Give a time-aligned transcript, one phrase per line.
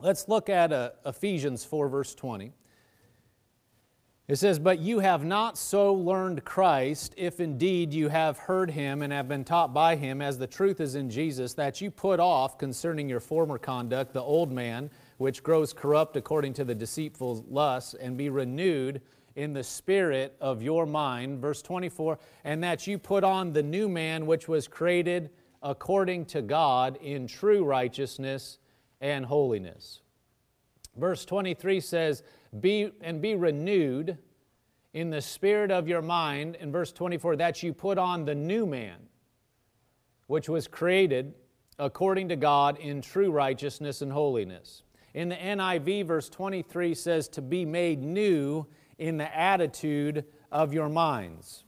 [0.00, 2.52] Let's look at uh, Ephesians 4, verse 20.
[4.28, 9.02] It says, But you have not so learned Christ, if indeed you have heard him
[9.02, 12.20] and have been taught by him, as the truth is in Jesus, that you put
[12.20, 17.44] off concerning your former conduct the old man, which grows corrupt according to the deceitful
[17.50, 19.02] lusts, and be renewed
[19.34, 21.40] in the spirit of your mind.
[21.40, 25.30] Verse 24, and that you put on the new man, which was created
[25.60, 28.58] according to God in true righteousness
[29.00, 30.00] and holiness.
[30.96, 32.22] Verse 23 says,
[32.60, 34.18] be, and be renewed
[34.92, 36.56] in the spirit of your mind.
[36.56, 38.96] In verse 24, that you put on the new man,
[40.26, 41.34] which was created
[41.78, 44.82] according to God in true righteousness and holiness.
[45.14, 48.66] In the NIV, verse 23 says, to be made new
[48.98, 51.64] in the attitude of your minds.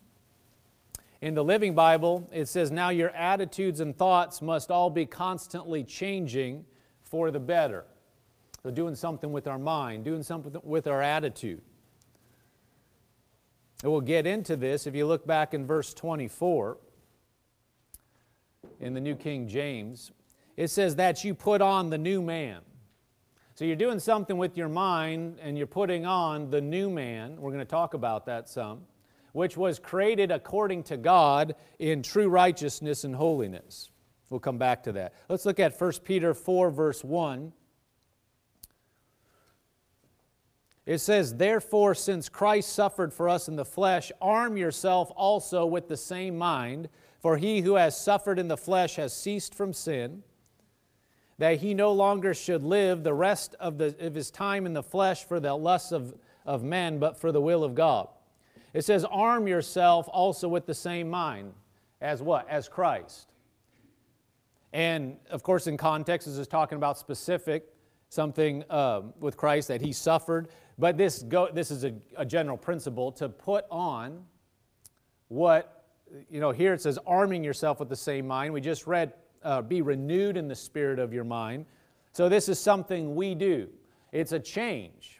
[1.20, 5.84] In the Living Bible, it says, Now your attitudes and thoughts must all be constantly
[5.84, 6.64] changing
[7.10, 7.84] for the better.
[8.62, 11.62] So, doing something with our mind, doing something with our attitude.
[13.82, 16.76] And we'll get into this if you look back in verse 24
[18.78, 20.12] in the New King James.
[20.56, 22.60] It says that you put on the new man.
[23.54, 27.36] So you're doing something with your mind and you're putting on the new man.
[27.36, 28.82] We're going to talk about that some,
[29.32, 33.89] which was created according to God in true righteousness and holiness.
[34.30, 35.14] We'll come back to that.
[35.28, 37.52] Let's look at 1 Peter 4, verse 1.
[40.86, 45.88] It says, Therefore, since Christ suffered for us in the flesh, arm yourself also with
[45.88, 46.88] the same mind,
[47.20, 50.22] for he who has suffered in the flesh has ceased from sin,
[51.38, 54.82] that he no longer should live the rest of, the, of his time in the
[54.82, 56.14] flesh for the lusts of,
[56.46, 58.08] of men, but for the will of God.
[58.72, 61.52] It says, Arm yourself also with the same mind.
[62.00, 62.48] As what?
[62.48, 63.26] As Christ.
[64.72, 67.64] And of course, in context, this is talking about specific
[68.10, 70.48] something uh, with Christ that he suffered.
[70.78, 74.24] But this, go, this is a, a general principle to put on
[75.28, 75.84] what,
[76.28, 78.52] you know, here it says arming yourself with the same mind.
[78.52, 79.14] We just read,
[79.44, 81.66] uh, be renewed in the spirit of your mind.
[82.12, 83.68] So this is something we do,
[84.12, 85.16] it's a change.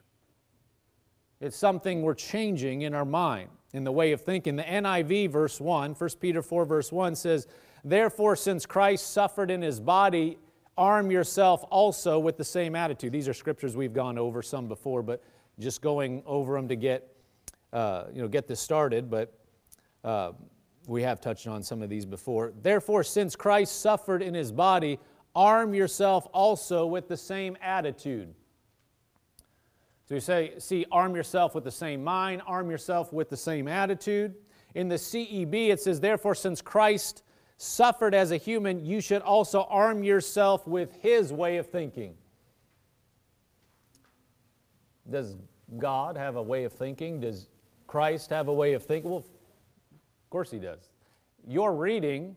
[1.41, 4.57] It's something we're changing in our mind, in the way of thinking.
[4.57, 7.47] The NIV, verse 1, 1 Peter 4, verse 1 says,
[7.85, 10.39] Therefore, since Christ suffered in his body,
[10.77, 13.13] arm yourself also with the same attitude.
[13.13, 15.23] These are scriptures we've gone over some before, but
[15.59, 17.15] just going over them to get,
[17.73, 19.11] uh, you know, get this started.
[19.11, 19.33] But
[20.05, 20.33] uh,
[20.87, 22.53] we have touched on some of these before.
[22.63, 24.99] Therefore, since Christ suffered in his body,
[25.35, 28.35] arm yourself also with the same attitude.
[30.09, 33.69] So you say, see, arm yourself with the same mind, arm yourself with the same
[33.69, 34.35] attitude.
[34.75, 37.23] In the CEB, it says, therefore, since Christ
[37.63, 42.15] suffered as a human, you should also arm yourself with his way of thinking.
[45.11, 45.37] Does
[45.77, 47.21] God have a way of thinking?
[47.21, 47.49] Does
[47.87, 49.11] Christ have a way of thinking?
[49.11, 50.89] Well, of course he does.
[51.47, 52.35] You're reading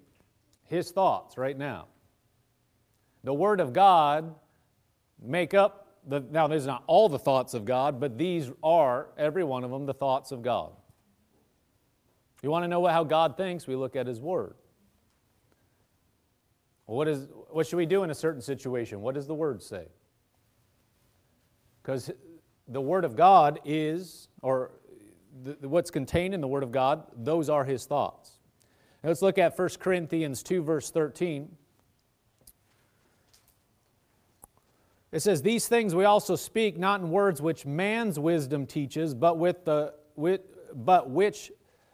[0.65, 1.87] his thoughts right now.
[3.23, 4.35] The Word of God
[5.21, 9.45] make up the, now there's not all the thoughts of God, but these are, every
[9.45, 10.73] one of them, the thoughts of God.
[12.41, 13.67] You want to know how God thinks?
[13.67, 14.55] We look at His Word.
[16.85, 19.01] What, is, what should we do in a certain situation?
[19.01, 19.87] What does the Word say?
[21.81, 22.11] Because
[22.67, 24.71] the Word of God is, or
[25.43, 28.39] the, what's contained in the Word of God, those are His thoughts.
[29.03, 31.49] Now let's look at 1 Corinthians 2, verse 13.
[35.11, 39.37] It says, These things we also speak, not in words which man's wisdom teaches, but,
[39.37, 40.41] with the, with,
[40.73, 41.51] but which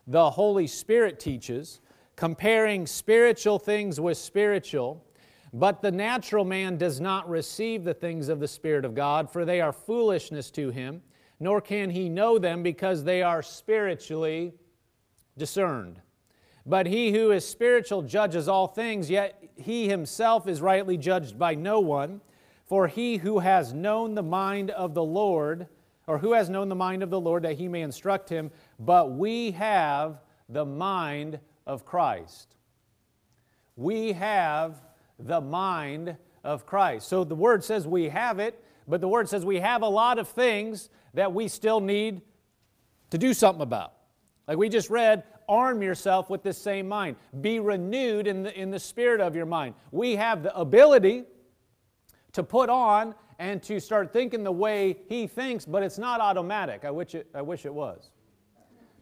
[0.07, 1.81] the Holy Spirit teaches
[2.19, 5.06] comparing spiritual things with spiritual.
[5.53, 9.46] But the natural man does not receive the things of the Spirit of God, for
[9.46, 11.02] they are foolishness to him,
[11.40, 14.53] nor can he know them because they are spiritually
[15.38, 16.02] discerned.
[16.66, 21.56] But he who is spiritual judges all things, yet he himself is rightly judged by
[21.56, 22.19] no one.
[22.66, 25.68] For he who has known the mind of the Lord,
[26.06, 29.13] or who has known the mind of the Lord that he may instruct him, but
[29.13, 30.19] we have
[30.50, 31.39] the mind
[31.69, 32.56] of Christ.
[33.75, 34.81] We have
[35.19, 37.07] the mind of Christ.
[37.07, 40.18] So the word says we have it, but the word says we have a lot
[40.18, 42.21] of things that we still need
[43.12, 43.94] to do something about.
[44.48, 47.18] Like we just read, arm yourself with this same mind.
[47.39, 49.75] Be renewed in the, in the spirit of your mind.
[49.92, 51.25] We have the ability
[52.33, 56.83] to put on and to start thinking the way He thinks, but it's not automatic.
[56.83, 58.10] I wish it, I wish it was.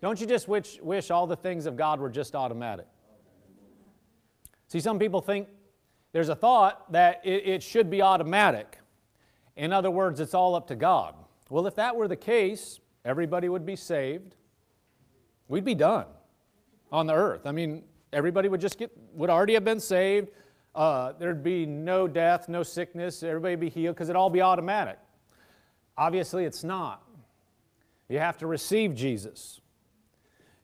[0.02, 2.88] Don't you just wish, wish all the things of God were just automatic?
[4.68, 5.48] See, some people think
[6.12, 8.78] there's a thought that it, it should be automatic.
[9.56, 11.16] In other words, it's all up to God.
[11.50, 14.36] Well, if that were the case, everybody would be saved.
[15.48, 16.06] We'd be done
[16.92, 17.46] on the earth.
[17.46, 17.84] I mean,
[18.14, 20.30] everybody would just get, would already have been saved.
[20.76, 24.42] Uh, there'd be no death, no sickness, everybody would be healed because it'd all be
[24.42, 25.00] automatic.
[25.98, 27.04] Obviously, it's not.
[28.10, 29.60] You have to receive Jesus.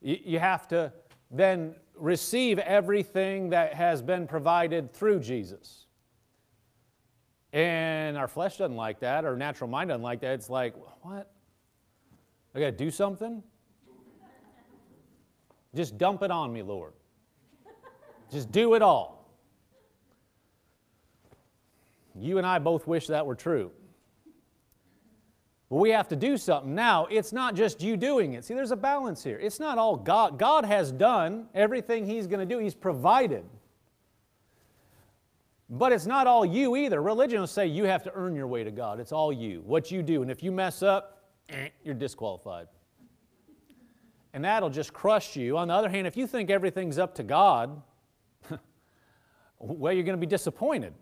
[0.03, 0.91] You, have to
[1.31, 5.85] then receive everything that has been provided through Jesus.
[7.53, 10.33] And our flesh doesn't like that, our natural mind doesn't like that.
[10.33, 11.31] It's like, what?
[12.53, 13.41] I got to do something?
[15.73, 16.93] Just dump it on me, Lord.
[18.31, 19.29] Just do it all.
[22.15, 23.71] You and I both wish that were true.
[25.69, 26.75] But we have to do something.
[26.75, 28.45] Now, it's not just you doing it.
[28.45, 29.39] See, there's a balance here.
[29.39, 30.37] It's not all God.
[30.37, 33.45] God has done everything He's going to do, He's provided.
[35.69, 37.01] But it's not all you either.
[37.01, 38.99] Religion will say you have to earn your way to God.
[38.99, 40.21] It's all you, what you do.
[40.21, 42.67] And if you mess up, eh, you're disqualified.
[44.33, 45.57] And that'll just crush you.
[45.57, 47.81] On the other hand, if you think everything's up to God,
[49.57, 50.93] well, you're going to be disappointed.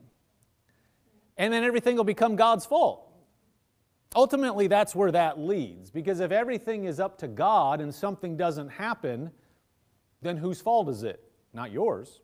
[1.37, 3.10] And then everything will become God's fault.
[4.15, 5.89] Ultimately, that's where that leads.
[5.89, 9.31] Because if everything is up to God and something doesn't happen,
[10.21, 11.23] then whose fault is it?
[11.53, 12.19] Not yours.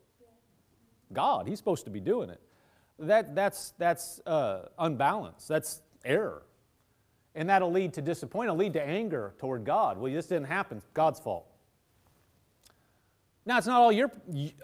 [1.12, 1.48] God.
[1.48, 2.40] He's supposed to be doing it.
[2.98, 5.48] That, that's that's uh, unbalanced.
[5.48, 6.42] That's error.
[7.34, 9.98] And that'll lead to disappointment, lead to anger toward God.
[9.98, 10.82] Well, this didn't happen.
[10.92, 11.46] God's fault.
[13.46, 14.10] Now, it's not all your,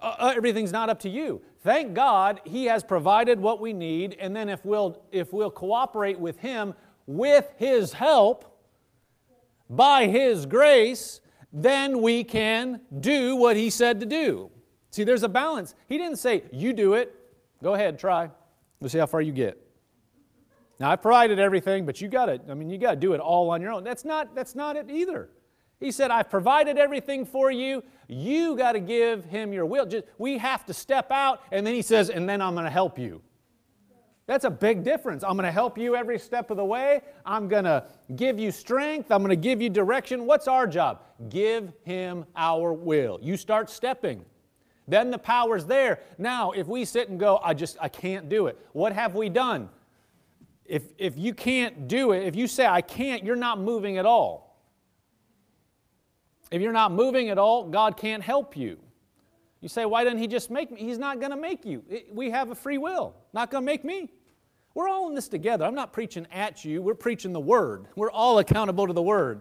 [0.02, 1.40] uh, uh, everything's not up to you.
[1.62, 6.20] Thank God He has provided what we need, and then if we'll, if we'll cooperate
[6.20, 6.74] with Him
[7.06, 8.50] with His help,
[9.68, 11.20] by His grace,
[11.52, 14.50] then we can do what He said to do.
[14.90, 15.74] See, there's a balance.
[15.88, 17.14] He didn't say, you do it.
[17.62, 18.30] Go ahead, try.
[18.78, 19.60] We'll see how far you get.
[20.78, 23.20] Now, I provided everything, but you got to, I mean, you got to do it
[23.20, 23.84] all on your own.
[23.84, 25.30] That's not, that's not it either.
[25.80, 27.82] He said, I've provided everything for you.
[28.08, 29.86] You got to give him your will.
[29.86, 32.70] Just, we have to step out, and then he says, and then I'm going to
[32.70, 33.22] help you.
[34.26, 35.22] That's a big difference.
[35.22, 37.02] I'm going to help you every step of the way.
[37.26, 37.84] I'm going to
[38.16, 39.10] give you strength.
[39.10, 40.24] I'm going to give you direction.
[40.24, 41.02] What's our job?
[41.28, 43.18] Give him our will.
[43.22, 44.24] You start stepping.
[44.88, 46.00] Then the power's there.
[46.18, 49.28] Now, if we sit and go, I just, I can't do it, what have we
[49.28, 49.68] done?
[50.64, 54.06] If, if you can't do it, if you say, I can't, you're not moving at
[54.06, 54.62] all.
[56.50, 58.78] If you're not moving at all, God can't help you.
[59.64, 60.78] You say, why didn't He just make me?
[60.78, 61.82] He's not going to make you.
[62.12, 64.10] We have a free will, not going to make me.
[64.74, 65.64] We're all in this together.
[65.64, 67.86] I'm not preaching at you, we're preaching the Word.
[67.96, 69.40] We're all accountable to the Word.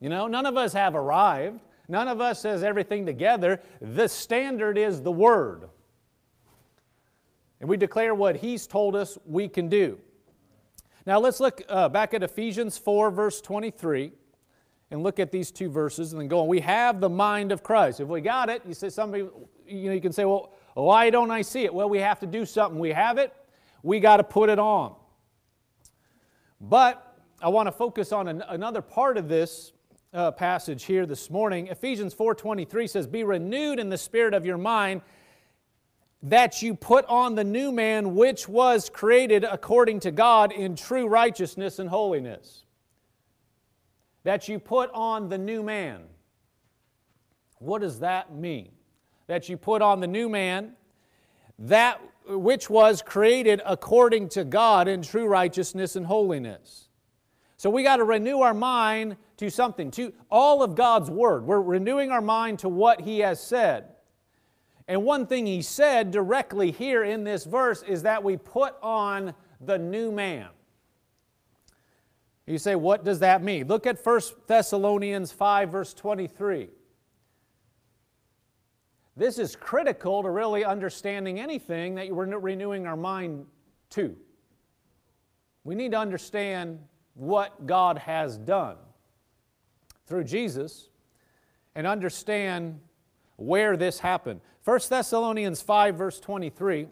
[0.00, 1.60] You know, none of us have arrived.
[1.86, 3.60] None of us has everything together.
[3.80, 5.68] The standard is the Word.
[7.60, 10.00] And we declare what He's told us we can do.
[11.06, 14.10] Now let's look uh, back at Ephesians 4, verse 23,
[14.94, 16.46] and look at these two verses and then go on.
[16.46, 17.98] We have the mind of Christ.
[17.98, 19.24] If we got it, you say somebody,
[19.66, 21.74] you know, you can say, well, why don't I see it?
[21.74, 22.78] Well, we have to do something.
[22.78, 23.34] We have it,
[23.82, 24.94] we got to put it on.
[26.60, 29.72] But I want to focus on an, another part of this
[30.12, 31.66] uh, passage here this morning.
[31.66, 35.02] Ephesians 4:23 says, "Be renewed in the spirit of your mind,
[36.22, 41.08] that you put on the new man which was created according to God in true
[41.08, 42.63] righteousness and holiness."
[44.24, 46.02] That you put on the new man.
[47.58, 48.72] What does that mean?
[49.26, 50.72] That you put on the new man,
[51.58, 56.88] that which was created according to God in true righteousness and holiness.
[57.56, 61.46] So we got to renew our mind to something, to all of God's Word.
[61.46, 63.86] We're renewing our mind to what He has said.
[64.86, 69.34] And one thing He said directly here in this verse is that we put on
[69.60, 70.48] the new man.
[72.46, 73.68] You say, what does that mean?
[73.68, 76.68] Look at 1 Thessalonians 5, verse 23.
[79.16, 83.46] This is critical to really understanding anything that we're renewing our mind
[83.90, 84.16] to.
[85.62, 86.80] We need to understand
[87.14, 88.76] what God has done
[90.06, 90.88] through Jesus
[91.74, 92.80] and understand
[93.36, 94.40] where this happened.
[94.64, 96.88] 1 Thessalonians 5, verse 23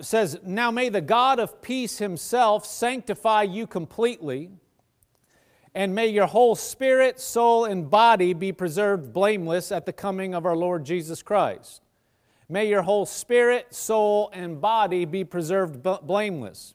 [0.00, 4.50] says, Now may the God of peace himself sanctify you completely,
[5.74, 10.46] and may your whole spirit, soul, and body be preserved blameless at the coming of
[10.46, 11.82] our Lord Jesus Christ.
[12.48, 16.74] May your whole spirit, soul, and body be preserved blameless.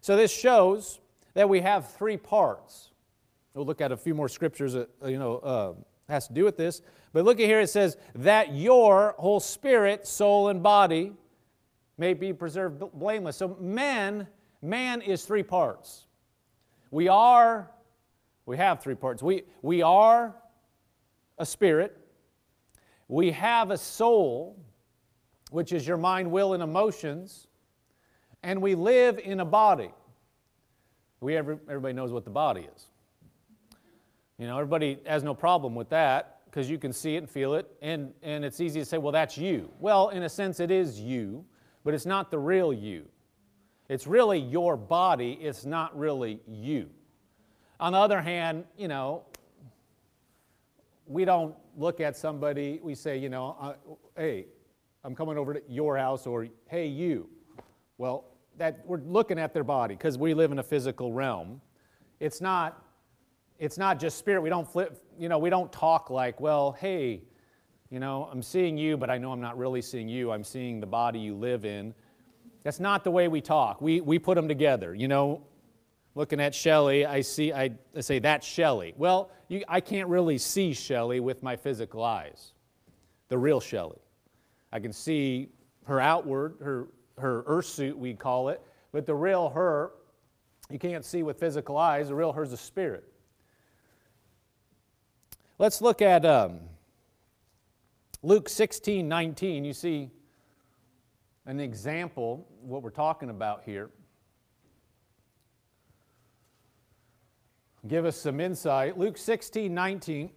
[0.00, 1.00] So this shows
[1.34, 2.90] that we have three parts.
[3.54, 5.72] We'll look at a few more scriptures that you know uh,
[6.08, 6.82] has to do with this.
[7.12, 11.12] But look at here, it says that your whole spirit, soul, and body
[12.00, 13.36] may be preserved blameless.
[13.36, 14.26] So, man,
[14.62, 16.06] man is three parts.
[16.90, 17.70] We are,
[18.46, 19.22] we have three parts.
[19.22, 20.34] We, we are
[21.36, 21.96] a spirit,
[23.06, 24.58] we have a soul,
[25.50, 27.48] which is your mind, will, and emotions,
[28.42, 29.90] and we live in a body.
[31.20, 32.86] We every, everybody knows what the body is.
[34.38, 37.54] You know, everybody has no problem with that because you can see it and feel
[37.54, 39.70] it, and, and it's easy to say, well, that's you.
[39.78, 41.44] Well, in a sense, it is you,
[41.84, 43.06] but it's not the real you.
[43.88, 46.88] It's really your body, it's not really you.
[47.80, 49.24] On the other hand, you know,
[51.06, 53.72] we don't look at somebody, we say, you know, uh,
[54.16, 54.46] hey,
[55.02, 57.28] I'm coming over to your house, or hey, you.
[57.98, 58.26] Well,
[58.58, 61.60] that we're looking at their body because we live in a physical realm.
[62.20, 62.84] It's not,
[63.58, 64.42] it's not just spirit.
[64.42, 67.22] We don't flip, you know, we don't talk like, well, hey,
[67.90, 70.30] you know, I'm seeing you, but I know I'm not really seeing you.
[70.30, 71.92] I'm seeing the body you live in.
[72.62, 73.80] That's not the way we talk.
[73.80, 74.94] We, we put them together.
[74.94, 75.42] You know,
[76.14, 78.94] looking at Shelly, I see, I, I say, that's Shelly.
[78.96, 82.52] Well, you, I can't really see Shelly with my physical eyes,
[83.28, 83.98] the real Shelly.
[84.72, 85.48] I can see
[85.86, 89.90] her outward, her, her earth suit, we call it, but the real her,
[90.70, 92.08] you can't see with physical eyes.
[92.08, 93.04] The real her's a spirit.
[95.58, 96.60] Let's look at um,
[98.22, 99.64] Luke 16 19.
[99.64, 100.10] You see
[101.46, 103.90] an example, what we're talking about here.
[107.88, 108.98] Give us some insight.
[108.98, 110.30] Luke 16 19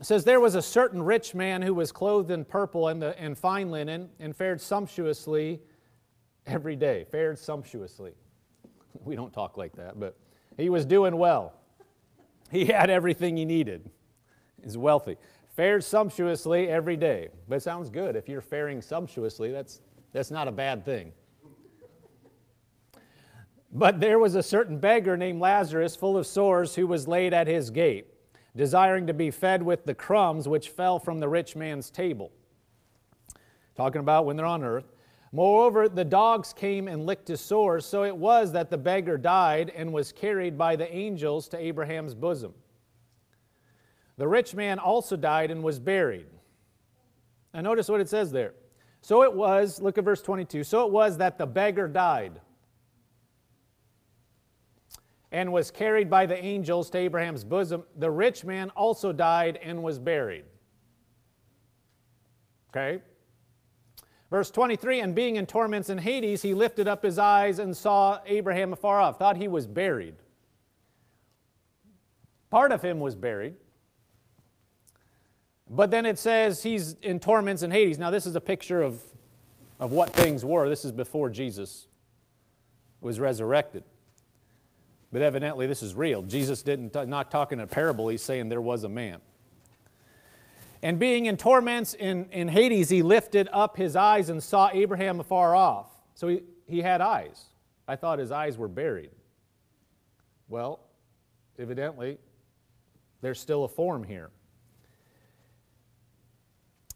[0.00, 3.36] says, There was a certain rich man who was clothed in purple and, the, and
[3.36, 5.60] fine linen and fared sumptuously
[6.46, 7.04] every day.
[7.10, 8.12] Fared sumptuously.
[9.02, 10.18] We don't talk like that, but
[10.58, 11.54] he was doing well.
[12.50, 13.88] He had everything he needed.
[14.62, 15.16] He's wealthy.
[15.60, 17.28] Fared sumptuously every day.
[17.46, 18.16] But it sounds good.
[18.16, 21.12] If you're faring sumptuously, that's, that's not a bad thing.
[23.70, 27.46] But there was a certain beggar named Lazarus, full of sores, who was laid at
[27.46, 28.06] his gate,
[28.56, 32.32] desiring to be fed with the crumbs which fell from the rich man's table.
[33.76, 34.90] Talking about when they're on earth.
[35.30, 39.70] Moreover, the dogs came and licked his sores, so it was that the beggar died
[39.76, 42.54] and was carried by the angels to Abraham's bosom.
[44.20, 46.26] The rich man also died and was buried.
[47.54, 48.52] Now, notice what it says there.
[49.00, 50.62] So it was, look at verse 22.
[50.62, 52.38] So it was that the beggar died
[55.32, 57.84] and was carried by the angels to Abraham's bosom.
[57.96, 60.44] The rich man also died and was buried.
[62.68, 63.00] Okay?
[64.28, 68.20] Verse 23 And being in torments in Hades, he lifted up his eyes and saw
[68.26, 70.16] Abraham afar off, thought he was buried.
[72.50, 73.54] Part of him was buried.
[75.72, 77.96] But then it says he's in torments in Hades.
[77.96, 79.00] Now, this is a picture of,
[79.78, 80.68] of what things were.
[80.68, 81.86] This is before Jesus
[83.00, 83.84] was resurrected.
[85.12, 86.22] But evidently, this is real.
[86.22, 88.08] Jesus didn't not talking a parable.
[88.08, 89.20] He's saying there was a man.
[90.82, 95.20] And being in torments in, in Hades, he lifted up his eyes and saw Abraham
[95.20, 95.86] afar off.
[96.14, 97.44] So he, he had eyes.
[97.86, 99.10] I thought his eyes were buried.
[100.48, 100.80] Well,
[101.58, 102.18] evidently,
[103.20, 104.30] there's still a form here.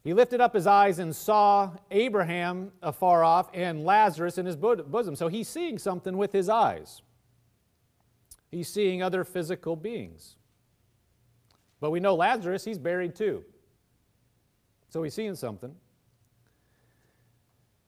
[0.04, 5.16] He lifted up his eyes and saw Abraham afar off and Lazarus in his bosom.
[5.16, 7.00] So he's seeing something with his eyes.
[8.50, 10.36] He's seeing other physical beings.
[11.80, 13.44] But we know Lazarus, he's buried too.
[14.90, 15.74] So he's seeing something.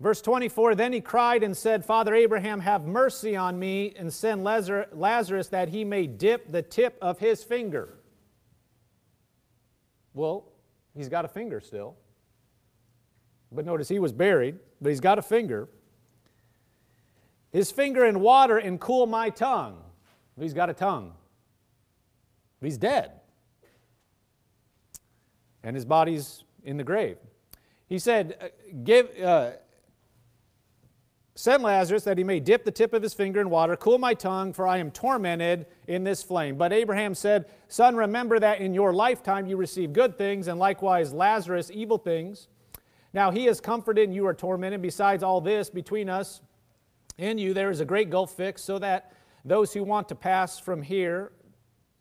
[0.00, 4.42] Verse 24 Then he cried and said, Father Abraham, have mercy on me and send
[4.42, 7.98] Lazarus that he may dip the tip of his finger.
[10.14, 10.50] Well,
[10.94, 11.96] he's got a finger still.
[13.52, 15.68] But notice he was buried, but he's got a finger.
[17.52, 19.78] His finger in water and cool my tongue.
[20.38, 21.12] He's got a tongue.
[22.60, 23.12] He's dead.
[25.62, 27.16] And his body's in the grave.
[27.88, 28.46] He said, uh,
[28.84, 29.52] Give, uh,
[31.36, 34.14] Send Lazarus that he may dip the tip of his finger in water, cool my
[34.14, 36.56] tongue, for I am tormented in this flame.
[36.56, 41.12] But Abraham said, Son, remember that in your lifetime you received good things, and likewise
[41.12, 42.48] Lazarus evil things.
[43.12, 44.82] Now he is comforted and you are tormented.
[44.82, 46.42] Besides all this, between us
[47.18, 49.12] and you there is a great gulf fixed, so that
[49.44, 51.32] those who want to pass from here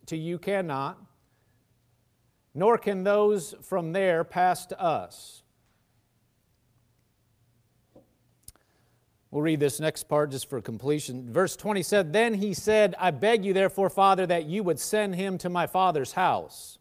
[0.08, 1.00] to you cannot,
[2.54, 5.44] nor can those from there pass to us.
[9.36, 11.32] We'll read this next part just for completion.
[11.34, 15.16] Verse 20 said, Then he said, I beg you, therefore, Father, that you would send
[15.16, 16.80] him to my father's house.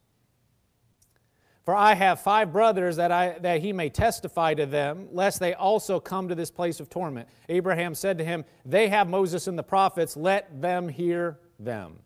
[1.64, 5.54] For I have five brothers that, I, that he may testify to them, lest they
[5.54, 7.26] also come to this place of torment.
[7.48, 12.00] Abraham said to him, They have Moses and the prophets, let them hear them.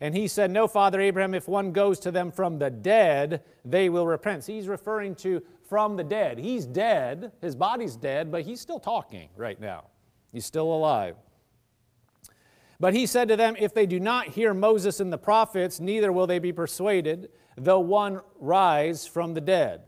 [0.00, 3.90] And he said, No, Father Abraham, if one goes to them from the dead, they
[3.90, 4.44] will repent.
[4.44, 6.38] So he's referring to from the dead.
[6.38, 9.84] He's dead, his body's dead, but he's still talking right now.
[10.32, 11.16] He's still alive.
[12.80, 16.10] But he said to them, If they do not hear Moses and the prophets, neither
[16.10, 19.82] will they be persuaded, though one rise from the dead.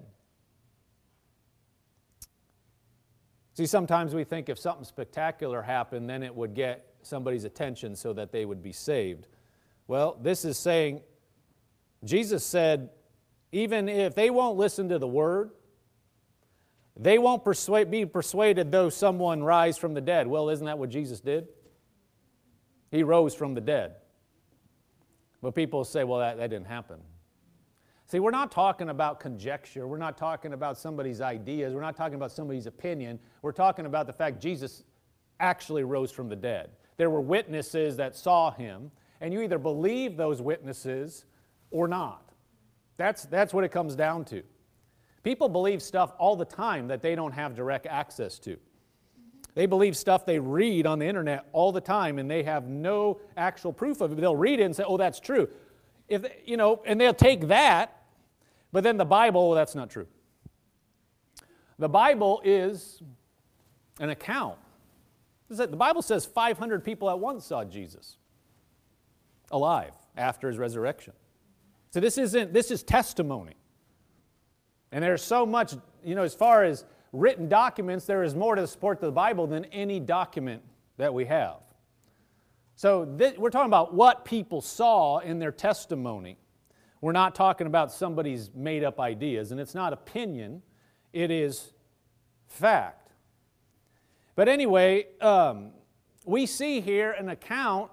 [3.55, 8.13] See, sometimes we think if something spectacular happened, then it would get somebody's attention so
[8.13, 9.29] that they would be saved.
[9.87, 11.03] Well, this is saying,
[12.05, 12.91] Jesus said,
[13.53, 15.51] even if they won't listen to the word,
[16.97, 20.27] they won't persuade, be persuaded though someone rise from the dead.
[20.27, 21.47] Well, isn't that what Jesus did?
[22.91, 23.95] He rose from the dead.
[25.43, 27.01] But people say, well, that, that didn't happen.
[28.15, 29.89] See, we're not talking about conjecture.
[29.89, 31.75] We're not talking about somebody's ideas.
[31.75, 33.19] We're not talking about somebody's opinion.
[33.43, 34.85] We're talking about the fact Jesus
[35.41, 36.71] actually rose from the dead.
[36.97, 41.25] There were witnesses that saw him, and you either believe those witnesses
[41.73, 42.31] or not.
[42.99, 44.45] That's, that's what it comes down to.
[45.25, 48.57] People believe stuff all the time that they don't have direct access to.
[49.57, 53.19] They believe stuff they read on the internet all the time and they have no
[53.37, 54.21] actual proof of it.
[54.21, 55.49] They'll read it and say, "Oh, that's true."
[56.09, 58.03] If you know, and they'll take that,
[58.75, 60.09] but then the Bible, well, that's not true.
[61.79, 63.01] The Bible is
[64.01, 64.59] an account.
[65.49, 68.17] The Bible says 500 people at once saw Jesus
[69.53, 71.13] alive after his resurrection.
[71.91, 73.55] So this isn't this is testimony.
[74.91, 78.67] And there's so much, you know, as far as written documents, there is more to
[78.67, 80.65] support the Bible than any document
[80.97, 81.59] that we have.
[82.75, 83.05] So
[83.39, 86.39] we're talking about what people saw in their testimony.
[87.05, 90.63] We're not talking about somebody's made up ideas, and it's not opinion,
[91.13, 91.75] it is
[92.49, 93.11] fact.
[94.35, 95.73] But anyway, um,
[96.25, 97.91] we see here an account,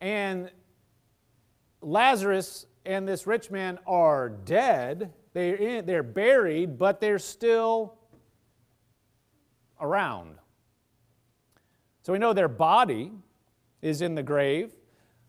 [0.00, 0.52] and
[1.80, 5.12] Lazarus and this rich man are dead.
[5.32, 7.96] They're, in, they're buried, but they're still
[9.80, 10.36] around.
[12.02, 13.10] So we know their body
[13.82, 14.70] is in the grave,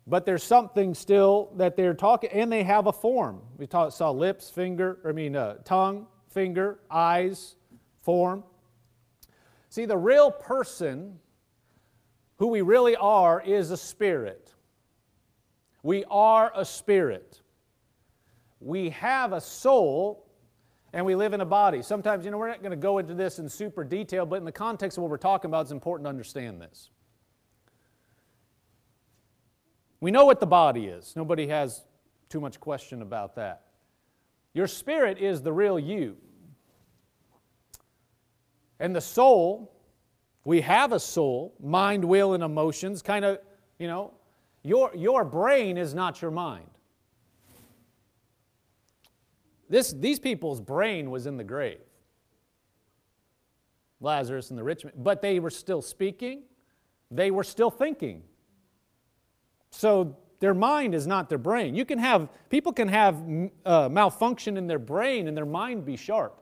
[0.07, 3.41] but there's something still that they're talking, and they have a form.
[3.57, 7.55] We saw lips, finger, I mean, uh, tongue, finger, eyes,
[8.01, 8.43] form.
[9.69, 11.19] See, the real person,
[12.37, 14.53] who we really are, is a spirit.
[15.81, 17.41] We are a spirit.
[18.59, 20.25] We have a soul
[20.93, 21.81] and we live in a body.
[21.81, 24.45] Sometimes, you know, we're not going to go into this in super detail, but in
[24.45, 26.89] the context of what we're talking about, it's important to understand this.
[30.05, 31.15] We know what the body is.
[31.15, 31.83] Nobody has
[32.29, 33.63] too much question about that.
[34.53, 36.15] Your spirit is the real you.
[38.79, 39.73] And the soul,
[40.43, 43.39] we have a soul, mind, will, and emotions, kind of,
[43.79, 44.13] you know,
[44.61, 46.69] your, your brain is not your mind.
[49.69, 51.79] This, these people's brain was in the grave.
[53.99, 56.43] Lazarus and the rich man, but they were still speaking,
[57.09, 58.21] they were still thinking.
[59.75, 61.75] So their mind is not their brain.
[61.75, 63.21] You can have, people can have
[63.65, 66.41] uh, malfunction in their brain and their mind be sharp.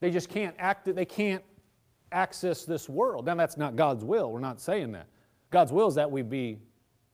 [0.00, 1.44] They just can't act, they can't
[2.12, 3.26] access this world.
[3.26, 4.32] Now, that's not God's will.
[4.32, 5.06] We're not saying that.
[5.50, 6.58] God's will is that we be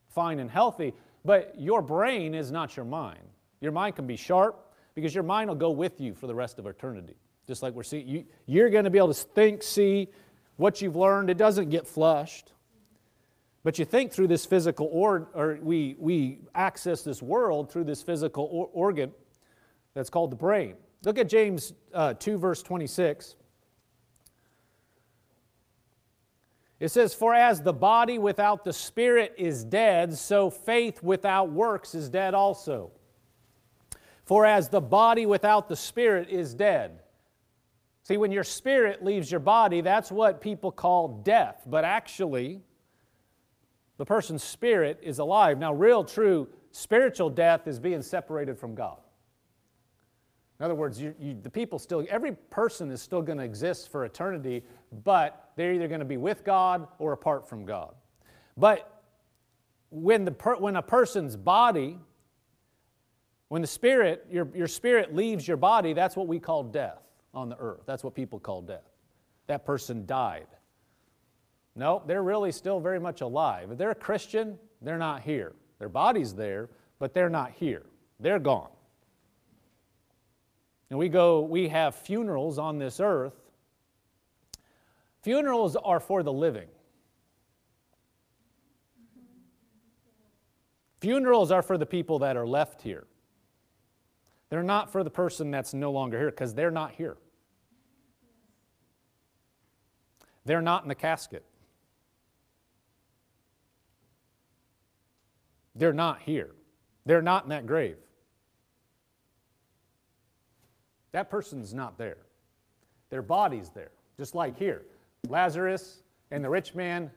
[0.08, 3.18] fine and healthy, but your brain is not your mind.
[3.60, 6.60] Your mind can be sharp because your mind will go with you for the rest
[6.60, 7.16] of eternity.
[7.48, 10.08] Just like we're seeing, you, you're going to be able to think, see
[10.56, 11.30] what you've learned.
[11.30, 12.52] It doesn't get flushed.
[13.66, 18.00] But you think through this physical or, or we, we access this world through this
[18.00, 19.10] physical or, organ
[19.92, 20.76] that's called the brain.
[21.04, 23.34] Look at James uh, 2, verse 26.
[26.78, 31.96] It says, For as the body without the spirit is dead, so faith without works
[31.96, 32.92] is dead also.
[34.26, 37.00] For as the body without the spirit is dead.
[38.04, 41.64] See, when your spirit leaves your body, that's what people call death.
[41.66, 42.62] But actually,
[43.98, 45.58] the person's spirit is alive.
[45.58, 48.98] Now, real, true spiritual death is being separated from God.
[50.58, 53.90] In other words, you, you, the people still, every person is still going to exist
[53.90, 54.62] for eternity,
[55.04, 57.94] but they're either going to be with God or apart from God.
[58.56, 59.02] But
[59.90, 61.98] when, the per, when a person's body
[63.48, 67.48] when the spirit, your, your spirit leaves your body, that's what we call death on
[67.48, 67.82] the earth.
[67.86, 68.90] That's what people call death.
[69.46, 70.48] That person died.
[71.76, 73.70] No, they're really still very much alive.
[73.70, 75.52] If they're a Christian, they're not here.
[75.78, 77.84] Their body's there, but they're not here.
[78.18, 78.70] They're gone.
[80.88, 83.34] and we go, we have funerals on this earth.
[85.22, 86.68] Funerals are for the living.
[91.00, 93.06] Funerals are for the people that are left here.
[94.48, 97.18] They're not for the person that's no longer here because they're not here.
[100.46, 101.44] They're not in the casket.
[105.76, 106.50] They're not here.
[107.04, 107.96] They're not in that grave.
[111.12, 112.18] That person's not there.
[113.10, 114.82] Their body's there, just like here.
[115.28, 117.10] Lazarus and the rich man,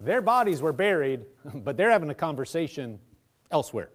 [0.00, 2.98] their bodies were buried, but they're having a conversation
[3.50, 3.90] elsewhere.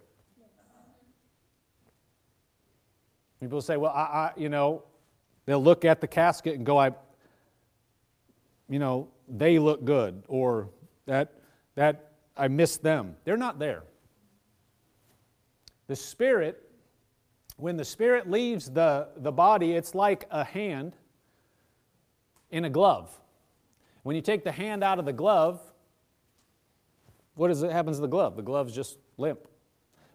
[3.40, 4.84] People say, well, I, I, you know,
[5.46, 6.92] they'll look at the casket and go, I,
[8.68, 10.68] you know, they look good, or
[11.06, 11.32] that,
[11.74, 13.16] that I miss them.
[13.24, 13.82] They're not there.
[15.92, 16.70] The spirit,
[17.58, 20.96] when the spirit leaves the, the body, it's like a hand
[22.50, 23.14] in a glove.
[24.02, 25.60] When you take the hand out of the glove,
[27.34, 28.36] what is it happens to the glove?
[28.36, 29.40] The glove's just limp.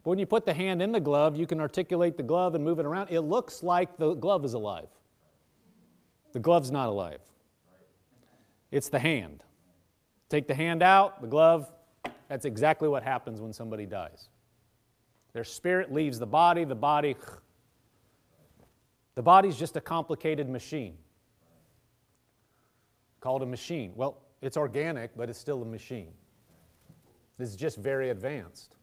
[0.02, 2.64] But when you put the hand in the glove, you can articulate the glove and
[2.64, 3.10] move it around.
[3.12, 4.88] It looks like the glove is alive.
[6.32, 7.20] The glove's not alive.
[8.72, 9.44] It's the hand.
[10.28, 11.70] Take the hand out, the glove,
[12.26, 14.28] that's exactly what happens when somebody dies.
[15.32, 17.16] Their spirit leaves the body, the body,
[19.14, 20.96] the body's just a complicated machine.
[23.20, 23.92] Called a machine.
[23.94, 26.12] Well, it's organic, but it's still a machine.
[27.36, 28.74] This is just very advanced.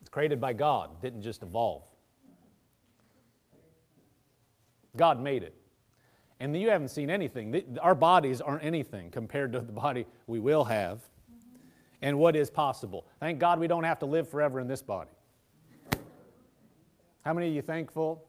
[0.00, 1.82] It's created by God, didn't just evolve.
[4.96, 5.54] God made it.
[6.40, 7.78] And you haven't seen anything.
[7.80, 11.00] Our bodies aren't anything compared to the body we will have
[12.02, 13.06] and what is possible.
[13.20, 15.10] Thank God we don't have to live forever in this body.
[17.24, 18.26] How many of you thankful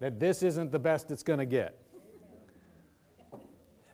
[0.00, 1.78] that this isn't the best it's going to get?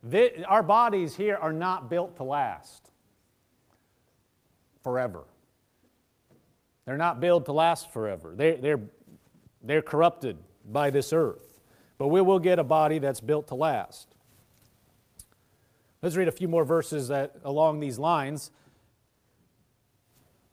[0.03, 2.91] This, our bodies here are not built to last
[4.83, 5.25] forever.
[6.87, 8.35] They're not built to last forever.
[8.35, 8.81] They, they're,
[9.63, 10.39] they're corrupted
[10.71, 11.61] by this earth.
[11.99, 14.15] But we will get a body that's built to last.
[16.03, 18.51] Let's read a few more verses that, along these lines.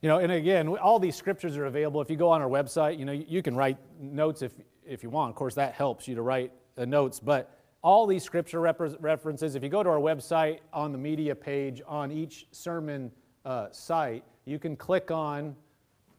[0.02, 2.02] You know, and again, all these scriptures are available.
[2.02, 4.52] If you go on our website, you know, you can write notes if,
[4.86, 5.32] if you want.
[5.32, 7.20] Of course, that helps you to write uh, notes.
[7.20, 11.82] But all these scripture references, if you go to our website on the media page
[11.88, 13.12] on each sermon
[13.46, 15.56] uh, site, you can click on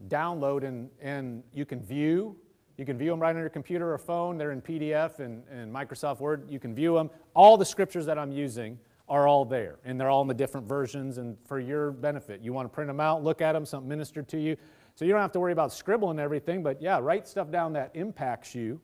[0.08, 2.36] download and, and you can view
[2.78, 4.38] you can view them right on your computer or phone.
[4.38, 6.48] They're in PDF and, and Microsoft Word.
[6.48, 7.10] You can view them.
[7.34, 10.66] All the scriptures that I'm using are all there, and they're all in the different
[10.66, 12.40] versions and for your benefit.
[12.42, 14.56] You want to print them out, look at them, something ministered to you.
[14.94, 17.92] So you don't have to worry about scribbling everything, but yeah, write stuff down that
[17.94, 18.80] impacts you.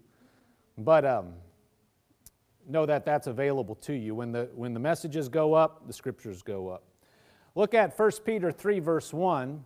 [0.79, 1.35] But um,
[2.69, 4.15] know that that's available to you.
[4.15, 6.85] When the, when the messages go up, the scriptures go up.
[7.55, 9.65] Look at 1 Peter 3, verse 1.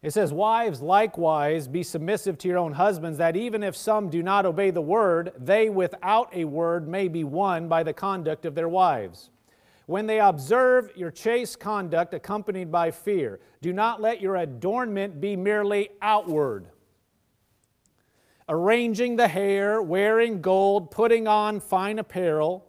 [0.00, 4.22] It says, Wives, likewise, be submissive to your own husbands, that even if some do
[4.22, 8.54] not obey the word, they without a word may be won by the conduct of
[8.54, 9.30] their wives.
[9.86, 15.34] When they observe your chaste conduct accompanied by fear, do not let your adornment be
[15.34, 16.66] merely outward.
[18.48, 22.66] Arranging the hair, wearing gold, putting on fine apparel.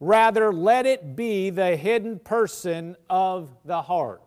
[0.00, 4.21] Rather, let it be the hidden person of the heart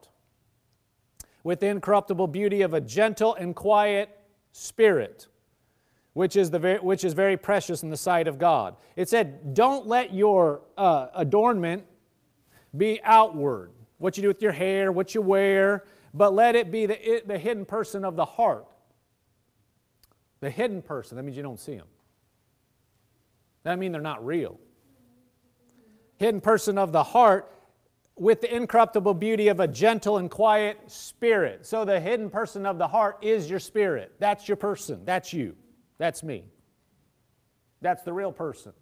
[1.46, 4.10] with the incorruptible beauty of a gentle and quiet
[4.52, 5.28] spirit,
[6.14, 8.76] which is, the very, which is very precious in the sight of God.
[8.96, 11.86] It said, Don't let your uh, adornment
[12.76, 16.88] be outward, what you do with your hair, what you wear, but let it be
[16.88, 18.66] the, it, the hidden person of the heart.
[20.40, 21.88] The hidden person, that means you don't see them.
[23.62, 24.60] That means they're not real.
[26.18, 27.52] Hidden person of the heart
[28.18, 31.66] with the incorruptible beauty of a gentle and quiet spirit.
[31.66, 34.14] So the hidden person of the heart is your spirit.
[34.20, 35.04] That's your person.
[35.04, 35.56] That's you.
[35.98, 36.46] That's me.
[37.82, 38.74] That's the real person.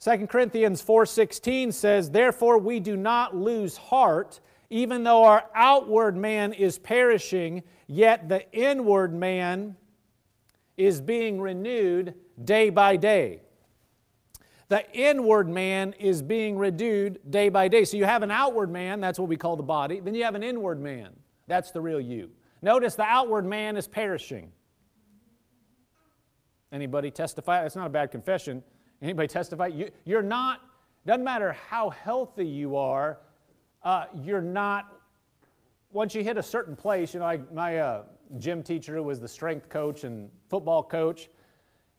[0.00, 6.52] 2 Corinthians 4:16 says, "Therefore we do not lose heart, even though our outward man
[6.52, 9.76] is perishing, yet the inward man
[10.76, 13.42] is being renewed day by day."
[14.70, 17.84] The inward man is being renewed day by day.
[17.84, 19.98] So you have an outward man, that's what we call the body.
[19.98, 21.10] Then you have an inward man,
[21.48, 22.30] that's the real you.
[22.62, 24.52] Notice the outward man is perishing.
[26.72, 27.62] Anybody testify?
[27.62, 28.62] That's not a bad confession.
[29.02, 29.66] Anybody testify?
[29.66, 30.60] You, you're not,
[31.04, 33.18] doesn't matter how healthy you are,
[33.82, 35.00] uh, you're not
[35.92, 38.02] once you hit a certain place, you know, I, my uh,
[38.38, 41.28] gym teacher was the strength coach and football coach,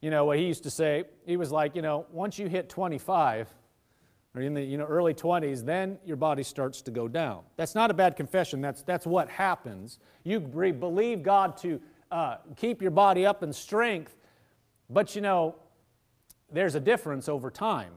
[0.02, 2.70] you know, what he used to say, he was like, you know, once you hit
[2.70, 3.48] 25,
[4.34, 7.42] or in the you know, early 20s, then your body starts to go down.
[7.58, 8.62] That's not a bad confession.
[8.62, 10.00] That's, that's what happens.
[10.24, 14.16] You believe God to uh, keep your body up in strength,
[14.90, 15.56] but you know,
[16.52, 17.92] there's a difference over time.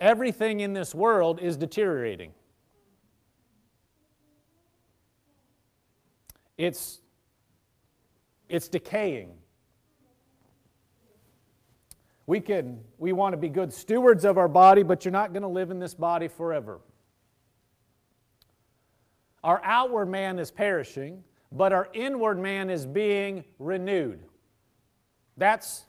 [0.00, 2.32] Everything in this world is deteriorating.
[6.56, 7.00] It's,
[8.48, 9.32] it's decaying.
[12.28, 15.44] We can we want to be good stewards of our body, but you're not going
[15.44, 16.78] to live in this body forever.
[19.42, 24.20] Our outward man is perishing, but our inward man is being renewed.
[25.38, 25.86] That's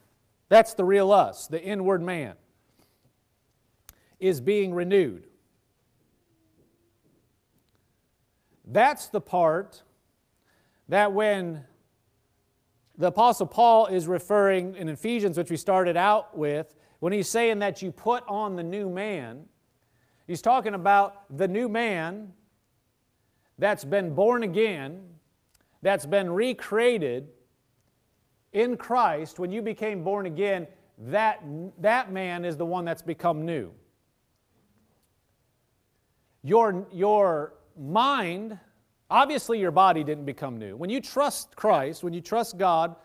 [0.47, 2.35] that's the real us, the inward man
[4.21, 5.25] is being renewed.
[8.63, 9.83] That's the part
[10.87, 11.65] that when
[12.99, 17.59] the Apostle Paul is referring in Ephesians, which we started out with, when he's saying
[17.59, 19.45] that you put on the new man,
[20.27, 22.33] he's talking about the new man
[23.57, 25.01] that's been born again,
[25.81, 27.29] that's been recreated
[28.51, 29.39] in Christ.
[29.39, 31.41] When you became born again, that,
[31.79, 33.71] that man is the one that's become new.
[36.43, 38.59] Your, your mind
[39.11, 40.75] Obviously, your body didn't become new.
[40.75, 42.95] When you trust Christ, when you trust God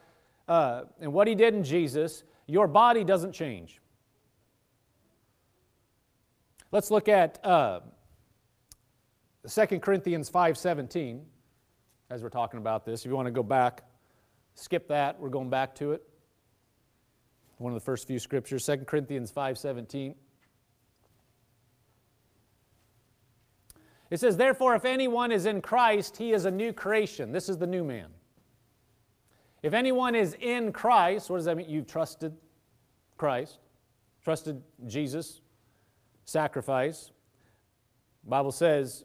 [0.49, 3.81] uh, and what He did in Jesus, your body doesn't change.
[6.71, 7.81] Let's look at uh,
[9.49, 11.21] 2 Corinthians 5.17
[12.11, 13.01] as we're talking about this.
[13.01, 13.85] If you want to go back,
[14.55, 15.19] skip that.
[15.19, 16.03] We're going back to it.
[17.59, 20.15] One of the first few scriptures, 2 Corinthians 5.17.
[24.15, 27.33] It says, Therefore, if anyone is in Christ, he is a new creation.
[27.33, 28.07] This is the new man.
[29.61, 31.69] If anyone is in Christ, what does that mean?
[31.69, 32.33] You've trusted
[33.19, 33.59] Christ,
[34.23, 35.41] trusted Jesus,
[36.27, 37.11] sacrifice.
[38.23, 39.05] The Bible says,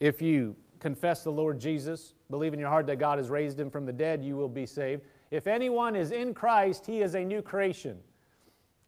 [0.00, 3.70] if you confess the Lord Jesus, believe in your heart that God has raised him
[3.70, 5.02] from the dead, you will be saved.
[5.30, 7.98] If anyone is in Christ, he is a new creation.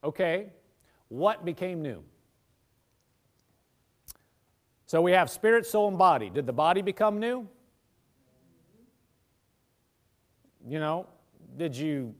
[0.02, 0.46] Okay,
[1.08, 2.02] what became new?
[4.92, 6.28] So we have spirit, soul, and body.
[6.28, 7.48] Did the body become new?
[10.68, 11.06] You know,
[11.56, 12.14] did you,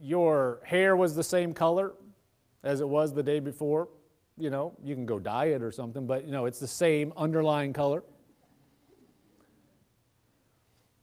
[0.00, 1.94] your hair was the same color
[2.62, 3.88] as it was the day before?
[4.38, 7.12] You know, you can go dye it or something, but you know, it's the same
[7.16, 8.04] underlying color.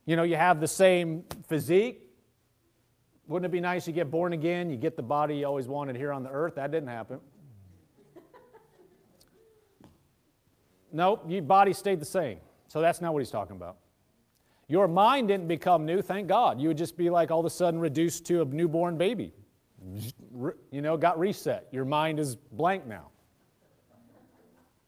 [0.05, 2.01] You know, you have the same physique.
[3.27, 5.97] Wouldn't it be nice you get born again, you get the body you always wanted
[5.97, 6.55] here on the earth?
[6.55, 7.19] That didn't happen.
[10.91, 12.39] Nope, your body stayed the same.
[12.67, 13.78] So that's not what he's talking about.
[14.67, 16.60] Your mind didn't become new, thank God.
[16.60, 19.34] You would just be like all of a sudden reduced to a newborn baby.
[20.71, 21.67] You know, got reset.
[21.71, 23.10] Your mind is blank now.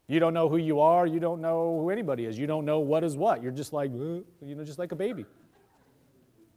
[0.08, 1.06] You don't know who you are.
[1.06, 2.38] You don't know who anybody is.
[2.38, 3.44] You don't know what is what.
[3.44, 5.26] You're just like, you know, just like a baby.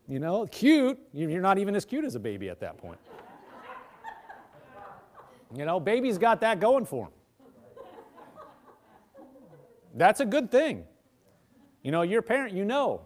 [0.09, 0.99] You know, cute.
[1.13, 2.99] You're not even as cute as a baby at that point.
[5.55, 7.13] You know, baby's got that going for them.
[9.95, 10.85] That's a good thing.
[11.83, 13.03] You know, you're a parent, you know.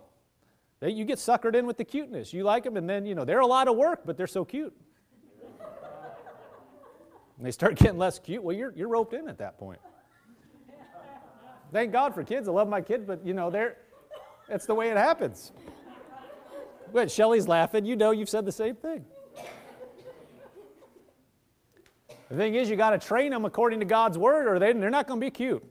[0.80, 2.32] That you get suckered in with the cuteness.
[2.34, 4.44] You like them, and then, you know, they're a lot of work, but they're so
[4.44, 4.74] cute.
[7.38, 9.80] and they start getting less cute, well, you're, you're roped in at that point.
[11.72, 12.46] Thank God for kids.
[12.46, 13.78] I love my kids, but, you know, they're,
[14.48, 15.52] that's the way it happens.
[16.92, 17.84] But Shelly's laughing.
[17.84, 19.04] You know you've said the same thing.
[22.28, 24.90] The thing is, you got to train them according to God's word, or they, they're
[24.90, 25.64] not going to be cute.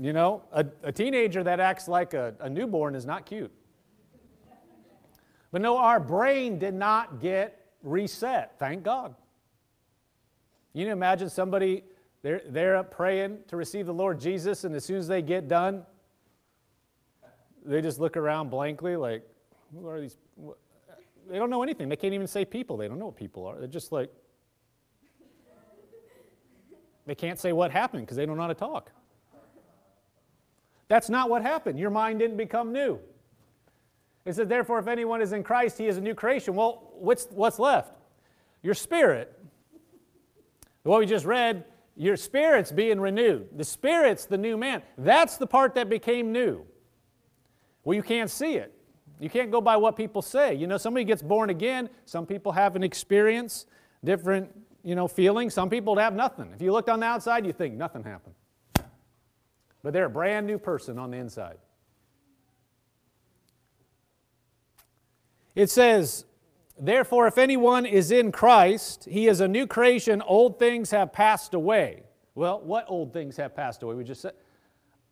[0.00, 3.52] You know, a, a teenager that acts like a, a newborn is not cute.
[5.52, 9.14] But no, our brain did not get reset, thank God.
[10.72, 11.84] You can imagine somebody,
[12.22, 15.84] they're, they're praying to receive the Lord Jesus, and as soon as they get done,
[17.66, 19.22] they just look around blankly like,
[19.74, 20.16] who are these?
[21.28, 21.90] They don't know anything.
[21.90, 22.78] They can't even say people.
[22.78, 23.58] They don't know what people are.
[23.58, 24.10] They're just like,
[27.04, 28.92] they can't say what happened because they don't know how to talk.
[30.90, 31.78] That's not what happened.
[31.78, 32.98] Your mind didn't become new.
[34.24, 36.56] It says, therefore, if anyone is in Christ, he is a new creation.
[36.56, 37.92] Well, what's, what's left?
[38.60, 39.38] Your spirit.
[40.82, 41.64] What we just read,
[41.96, 43.50] your spirit's being renewed.
[43.56, 44.82] The spirit's the new man.
[44.98, 46.66] That's the part that became new.
[47.84, 48.74] Well, you can't see it.
[49.20, 50.56] You can't go by what people say.
[50.56, 53.66] You know, somebody gets born again, some people have an experience,
[54.02, 54.50] different,
[54.82, 55.54] you know, feelings.
[55.54, 56.50] Some people have nothing.
[56.52, 58.34] If you looked on the outside, you think nothing happened.
[59.82, 61.58] But they're a brand new person on the inside.
[65.54, 66.24] It says,
[66.78, 70.22] Therefore, if anyone is in Christ, he is a new creation.
[70.22, 72.04] Old things have passed away.
[72.34, 73.94] Well, what old things have passed away?
[73.94, 74.32] We just said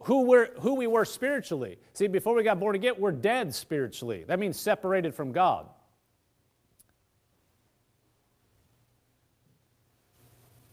[0.00, 1.78] who, we're, who we were spiritually.
[1.92, 4.24] See, before we got born again, we're dead spiritually.
[4.26, 5.68] That means separated from God.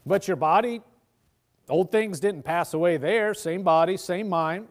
[0.04, 0.80] But your body,
[1.68, 4.68] old things didn't pass away there, same body, same mind.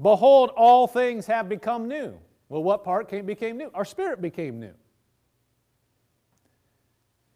[0.00, 2.18] Behold, all things have become new.
[2.48, 3.70] Well, what part came, became new?
[3.74, 4.74] Our spirit became new.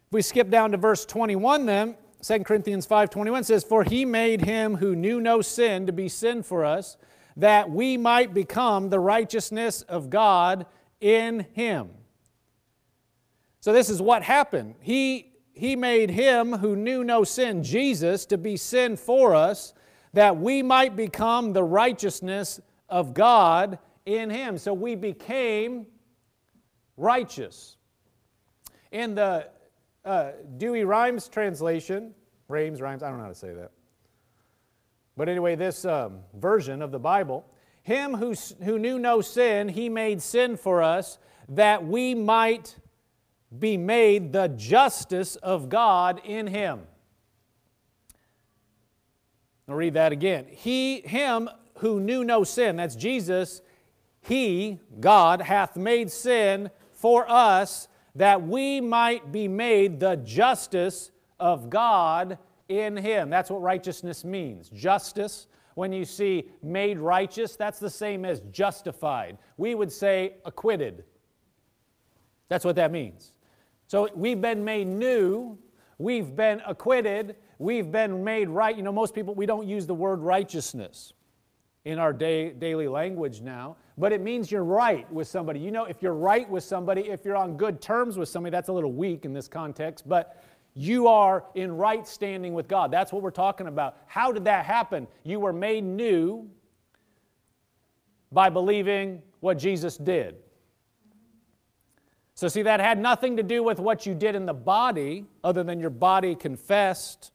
[0.07, 4.45] If we skip down to verse 21 then, 2 Corinthians 5:21 says, "For he made
[4.45, 6.97] him who knew no sin to be sin for us,
[7.35, 10.65] that we might become the righteousness of God
[11.01, 11.89] in him."
[13.59, 14.75] So this is what happened.
[14.79, 19.73] He he made him who knew no sin, Jesus, to be sin for us,
[20.13, 24.57] that we might become the righteousness of God in him.
[24.57, 25.85] So we became
[26.97, 27.77] righteous.
[28.91, 29.47] In the
[30.03, 32.13] uh, Douay-Rheims translation,
[32.47, 33.71] Rheims, Rhymes, I don't know how to say that.
[35.15, 37.45] But anyway, this um, version of the Bible,
[37.83, 42.75] him who, who knew no sin, he made sin for us that we might
[43.59, 46.81] be made the justice of God in him.
[49.67, 50.45] I'll read that again.
[50.49, 53.61] He, him who knew no sin, that's Jesus,
[54.21, 61.69] he, God, hath made sin for us that we might be made the justice of
[61.69, 62.37] God
[62.69, 63.29] in him.
[63.29, 64.69] That's what righteousness means.
[64.69, 65.47] Justice.
[65.75, 69.39] When you see made righteous, that's the same as justified.
[69.57, 71.03] We would say acquitted.
[72.47, 73.33] That's what that means.
[73.87, 75.57] So we've been made new,
[75.97, 78.75] we've been acquitted, we've been made right.
[78.75, 81.13] You know, most people, we don't use the word righteousness
[81.85, 85.59] in our day, daily language now, but it means you're right with somebody.
[85.59, 88.69] You know, if you're right with somebody, if you're on good terms with somebody, that's
[88.69, 90.41] a little weak in this context, but
[90.75, 92.89] you are in right standing with God.
[92.89, 93.97] That's what we're talking about.
[94.07, 95.07] How did that happen?
[95.23, 96.49] You were made new
[98.31, 100.35] by believing what Jesus did.
[102.43, 105.63] So, see, that had nothing to do with what you did in the body, other
[105.63, 107.31] than your body confessed,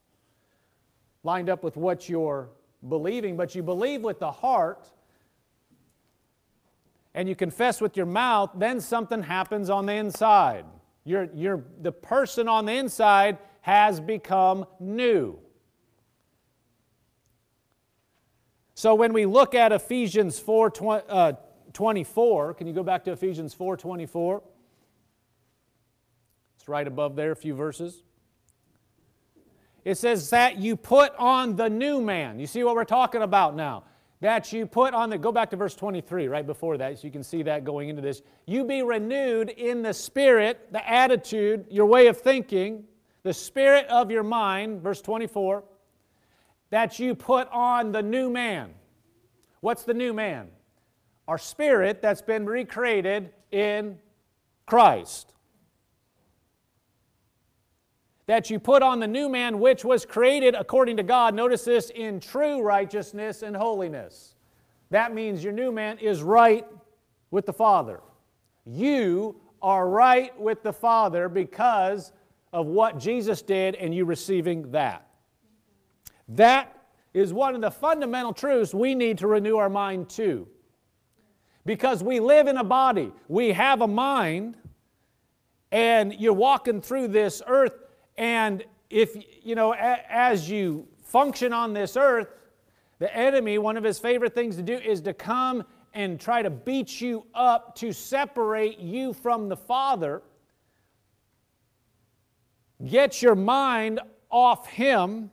[1.23, 2.51] lined up with what you're
[2.87, 4.91] believing, but you believe with the heart
[7.15, 10.67] and you confess with your mouth, then something happens on the inside.
[11.05, 15.39] You're, you're, the person on the inside has become new.
[18.75, 20.71] So when we look at Ephesians 4
[21.09, 21.33] uh,
[21.73, 24.43] 24, can you go back to Ephesians 4 24?
[26.69, 28.03] Right above there, a few verses.
[29.85, 32.39] It says that you put on the new man.
[32.39, 33.85] You see what we're talking about now?
[34.21, 37.13] That you put on the, go back to verse 23, right before that, so you
[37.13, 38.21] can see that going into this.
[38.47, 42.85] You be renewed in the spirit, the attitude, your way of thinking,
[43.23, 45.63] the spirit of your mind, verse 24,
[46.71, 48.75] that you put on the new man.
[49.61, 50.49] What's the new man?
[51.29, 53.99] Our spirit that's been recreated in
[54.67, 55.33] Christ
[58.29, 61.35] that you put on the new man which was created according to God.
[61.35, 64.35] Notice this in true righteousness and holiness.
[64.91, 66.67] That means your new man is right
[67.31, 68.01] with the Father.
[68.67, 72.13] You are right with the Father because
[72.53, 75.09] of what Jesus did and you receiving that.
[76.29, 76.77] That
[77.15, 80.47] is one of the fundamental truths we need to renew our mind to.
[81.65, 84.59] Because we live in a body, we have a mind,
[85.73, 87.73] and you're walking through this earth
[88.19, 92.29] and if, you know, as you function on this earth,
[92.99, 96.51] the enemy, one of his favorite things to do is to come and try to
[96.51, 100.23] beat you up to separate you from the Father.
[102.85, 104.01] Get your mind
[104.31, 105.31] off him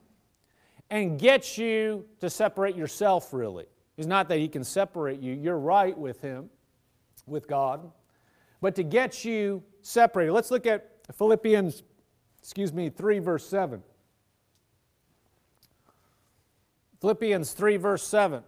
[0.92, 3.66] and get you to separate yourself, really.
[3.98, 6.52] It's not that he can separate you, you're right with him,
[7.26, 7.92] with God,
[8.62, 10.34] but to get you separated.
[10.34, 11.82] Let's look at Philippians
[12.46, 13.82] excuse me, 3 verse 7.
[17.02, 18.44] Philippians 3 verse 7.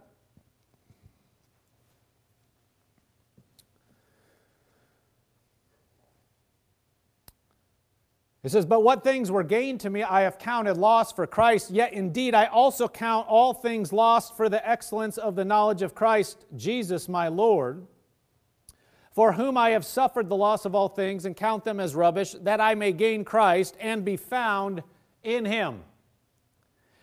[8.44, 11.72] It says, But what things were gained to me I have counted loss for Christ,
[11.72, 15.96] yet indeed I also count all things lost for the excellence of the knowledge of
[15.96, 17.84] Christ Jesus my Lord
[19.18, 22.36] for whom I have suffered the loss of all things and count them as rubbish,
[22.42, 24.80] that I may gain Christ and be found
[25.24, 25.80] in him,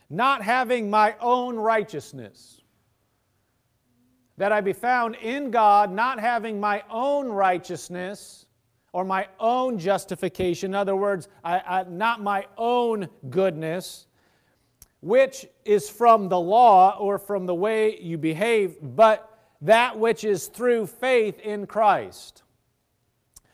[0.09, 2.61] not having my own righteousness,
[4.37, 8.45] that I be found in God, not having my own righteousness
[8.93, 10.71] or my own justification.
[10.71, 14.07] In other words, I, I, not my own goodness,
[15.01, 20.47] which is from the law or from the way you behave, but that which is
[20.47, 22.43] through faith in Christ.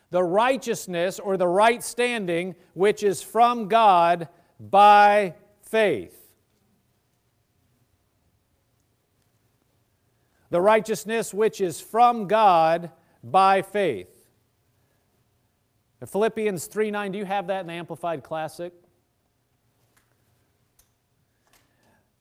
[0.09, 4.27] The righteousness or the right standing which is from God
[4.59, 6.17] by faith.
[10.49, 12.91] The righteousness which is from God
[13.23, 14.09] by faith.
[16.05, 18.73] Philippians 3 9, do you have that in the Amplified Classic?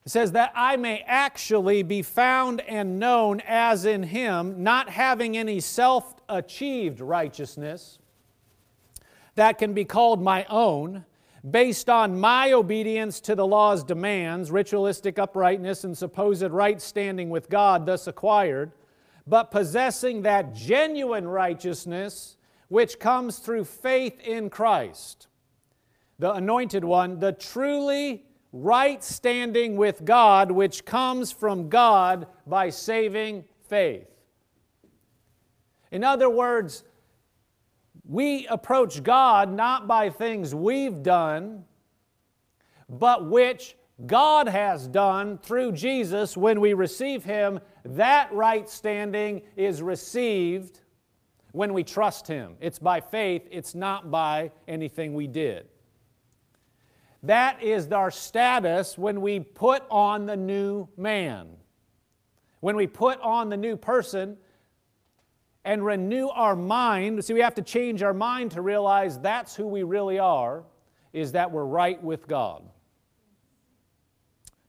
[0.11, 5.59] says, That I may actually be found and known as in Him, not having any
[5.59, 7.97] self achieved righteousness
[9.35, 11.05] that can be called my own,
[11.49, 17.49] based on my obedience to the law's demands, ritualistic uprightness, and supposed right standing with
[17.49, 18.73] God thus acquired,
[19.25, 22.37] but possessing that genuine righteousness
[22.67, 25.27] which comes through faith in Christ,
[26.19, 33.45] the anointed one, the truly right standing with God, which comes from God by saving
[33.67, 34.07] faith.
[35.91, 36.83] In other words,
[38.05, 41.63] we approach God not by things we've done,
[42.89, 43.75] but which
[44.05, 47.59] God has done through Jesus when we receive Him.
[47.85, 50.81] That right standing is received
[51.51, 52.55] when we trust Him.
[52.59, 55.67] It's by faith, it's not by anything we did.
[57.23, 61.49] That is our status when we put on the new man.
[62.61, 64.37] When we put on the new person
[65.63, 67.23] and renew our mind.
[67.23, 70.63] See, we have to change our mind to realize that's who we really are,
[71.13, 72.63] is that we're right with God.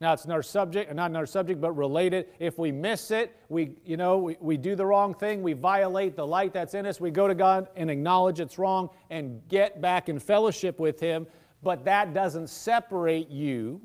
[0.03, 2.27] Now, it's another subject, not another subject, but related.
[2.41, 6.17] If we miss it, we, you know, we, we do the wrong thing, we violate
[6.17, 9.81] the light that's in us, we go to God and acknowledge it's wrong and get
[9.81, 11.25] back in fellowship with Him.
[11.63, 13.81] But that doesn't separate you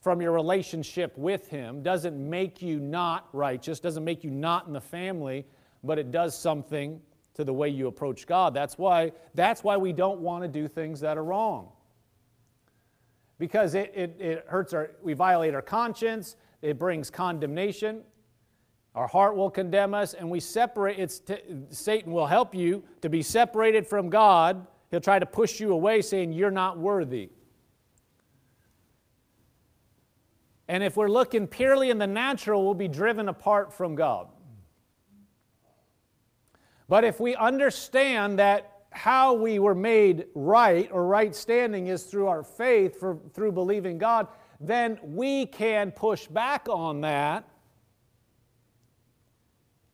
[0.00, 4.72] from your relationship with Him, doesn't make you not righteous, doesn't make you not in
[4.72, 5.44] the family,
[5.82, 7.00] but it does something
[7.34, 8.54] to the way you approach God.
[8.54, 11.70] That's why, that's why we don't want to do things that are wrong
[13.38, 18.02] because it, it, it hurts our, we violate our conscience, it brings condemnation.
[18.94, 20.98] Our heart will condemn us, and we separate.
[20.98, 21.36] It's t-
[21.70, 24.66] Satan will help you to be separated from God.
[24.90, 27.30] He'll try to push you away, saying, You're not worthy.
[30.68, 34.28] And if we're looking purely in the natural, we'll be driven apart from God.
[36.88, 42.26] But if we understand that how we were made right or right standing is through
[42.26, 44.28] our faith, for, through believing God,
[44.60, 47.48] then we can push back on that,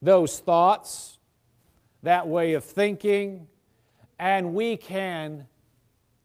[0.00, 1.18] those thoughts,
[2.02, 3.48] that way of thinking,
[4.18, 5.46] and we can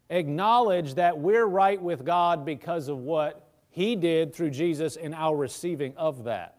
[0.10, 5.36] acknowledge that we're right with God because of what He did through Jesus in our
[5.36, 6.58] receiving of that.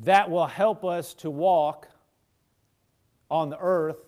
[0.00, 1.88] That will help us to walk
[3.30, 3.98] on the earth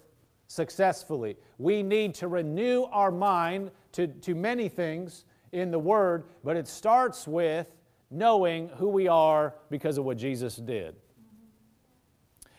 [0.47, 1.37] successfully.
[1.59, 6.69] We need to renew our mind to, to many things in the Word, but it
[6.69, 7.75] starts with
[8.11, 10.95] knowing who we are because of what Jesus did.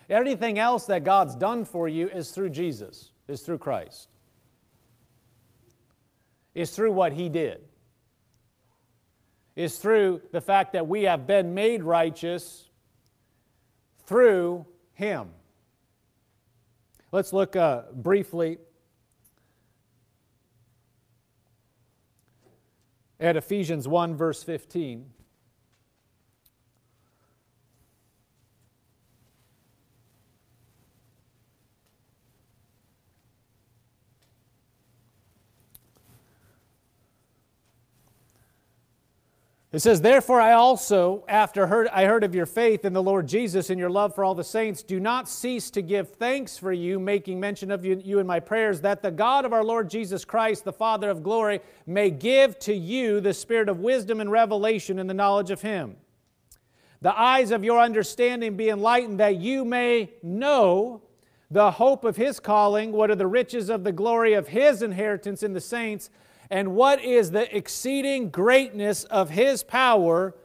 [0.10, 4.10] Anything else that God's done for you is through Jesus, is through Christ,
[6.54, 7.62] is through what He did,
[9.56, 12.70] is through the fact that we have been made righteous
[14.06, 15.30] through Him.
[17.12, 18.58] Let's look uh, briefly
[23.20, 25.06] at Ephesians 1, verse 15.
[39.76, 43.28] It says, Therefore, I also, after heard, I heard of your faith in the Lord
[43.28, 46.72] Jesus and your love for all the saints, do not cease to give thanks for
[46.72, 49.90] you, making mention of you, you in my prayers, that the God of our Lord
[49.90, 54.32] Jesus Christ, the Father of glory, may give to you the spirit of wisdom and
[54.32, 55.98] revelation in the knowledge of Him.
[57.02, 61.02] The eyes of your understanding be enlightened, that you may know
[61.52, 65.44] the hope of His calling, what are the riches of the glory of His inheritance
[65.44, 66.10] in the saints
[66.50, 70.36] and what is the exceeding greatness of his power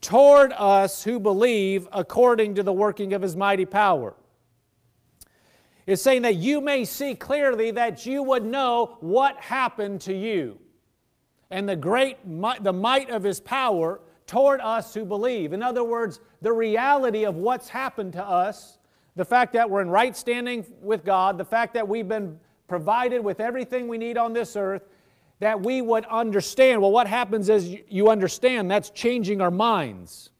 [0.00, 4.14] toward us who believe according to the working of his mighty power.
[5.86, 10.58] It's saying that you may see clearly that you would know what happened to you
[11.50, 12.18] and the great
[12.62, 15.52] the might of his power toward us who believe.
[15.52, 18.78] In other words, the reality of what's happened to us,
[19.16, 23.22] the fact that we're in right standing with God, the fact that we've been provided
[23.22, 24.82] with everything we need on this earth,
[25.40, 26.80] that we would understand.
[26.80, 30.30] Well, what happens is you understand that's changing our minds.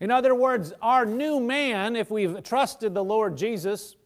[0.00, 3.96] In other words, our new man, if we've trusted the Lord Jesus,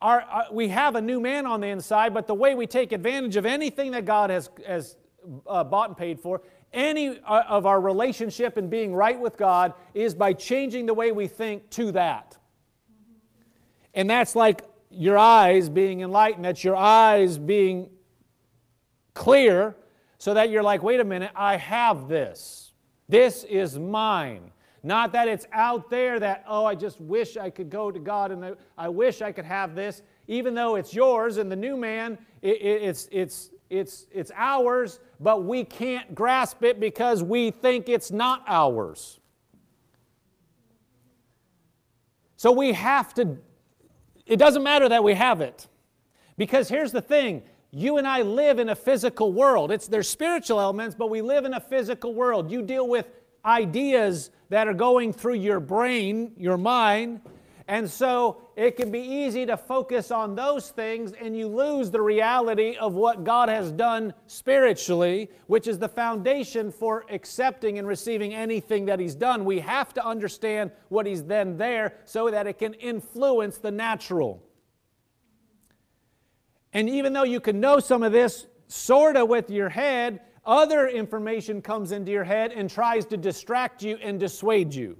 [0.00, 2.92] our, our, we have a new man on the inside, but the way we take
[2.92, 4.96] advantage of anything that God has, has
[5.46, 9.74] uh, bought and paid for, any uh, of our relationship and being right with God,
[9.94, 12.36] is by changing the way we think to that.
[13.94, 17.90] And that's like your eyes being enlightened, that's your eyes being
[19.14, 19.76] clear,
[20.18, 22.72] so that you're like, wait a minute, I have this.
[23.08, 24.52] This is mine.
[24.82, 28.32] Not that it's out there that, oh, I just wish I could go to God
[28.32, 30.02] and I, wish I could have this.
[30.26, 34.98] Even though it's yours and the new man, it, it, it's, it's, it's, it's ours,
[35.20, 39.20] but we can't grasp it because we think it's not ours.
[42.36, 43.38] So we have to,
[44.26, 45.68] it doesn't matter that we have it.
[46.36, 47.42] Because here's the thing
[47.72, 49.72] you and I live in a physical world.
[49.72, 52.50] It's, there's spiritual elements, but we live in a physical world.
[52.50, 53.06] You deal with
[53.46, 57.22] ideas that are going through your brain, your mind.
[57.68, 62.02] And so it can be easy to focus on those things and you lose the
[62.02, 68.34] reality of what God has done spiritually, which is the foundation for accepting and receiving
[68.34, 69.46] anything that He's done.
[69.46, 74.42] We have to understand what He's then there so that it can influence the natural.
[76.72, 80.88] And even though you can know some of this sort of with your head, other
[80.88, 84.96] information comes into your head and tries to distract you and dissuade you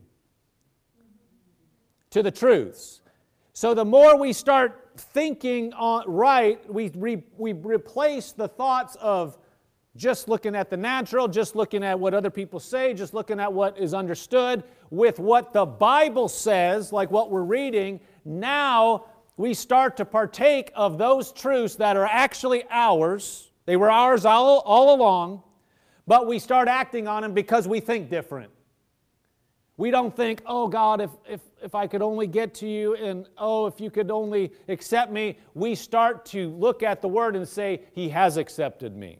[2.10, 3.00] to the truths.
[3.54, 9.38] So the more we start thinking on right, we, re, we replace the thoughts of
[9.96, 13.52] just looking at the natural, just looking at what other people say, just looking at
[13.52, 18.00] what is understood with what the Bible says, like what we're reading.
[18.24, 19.06] Now
[19.42, 24.60] we start to partake of those truths that are actually ours they were ours all,
[24.60, 25.42] all along,
[26.06, 28.50] but we start acting on them because we think different.
[29.76, 33.28] We don't think, oh God, if, if, if I could only get to you and
[33.38, 35.38] oh, if you could only accept me.
[35.54, 39.18] We start to look at the word and say, He has accepted me.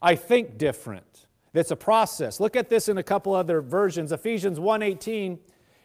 [0.00, 1.26] I think different.
[1.52, 2.38] It's a process.
[2.38, 4.12] Look at this in a couple other versions.
[4.12, 5.38] Ephesians 1:18